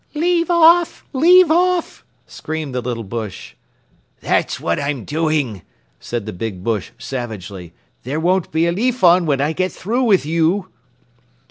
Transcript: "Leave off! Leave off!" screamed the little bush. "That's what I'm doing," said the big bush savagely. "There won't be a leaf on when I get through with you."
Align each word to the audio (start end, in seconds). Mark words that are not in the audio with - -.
"Leave 0.15 0.49
off! 0.49 1.05
Leave 1.13 1.51
off!" 1.51 2.03
screamed 2.25 2.73
the 2.73 2.81
little 2.81 3.03
bush. 3.03 3.53
"That's 4.21 4.59
what 4.59 4.79
I'm 4.81 5.05
doing," 5.05 5.61
said 5.99 6.25
the 6.25 6.33
big 6.33 6.63
bush 6.63 6.89
savagely. 6.97 7.73
"There 8.01 8.19
won't 8.19 8.51
be 8.51 8.65
a 8.65 8.71
leaf 8.71 9.03
on 9.03 9.27
when 9.27 9.39
I 9.41 9.53
get 9.53 9.71
through 9.71 10.05
with 10.05 10.25
you." 10.25 10.69